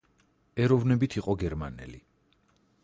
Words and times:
ეროვნებით 0.63 1.19
იყო 1.21 1.37
გერმანელი. 1.45 2.03